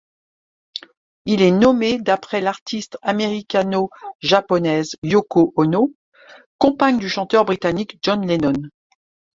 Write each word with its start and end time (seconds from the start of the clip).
Il 1.25 1.43
est 1.43 1.51
nommé 1.51 1.99
d'après 1.99 2.41
l'artiste 2.41 2.97
américano-japonaise 3.03 4.95
Yoko 5.03 5.53
Ono, 5.57 5.91
compagne 6.57 6.97
du 6.97 7.07
chanteur 7.07 7.45
britannique 7.45 7.99
John 8.01 8.25
Lennon. 8.25 8.59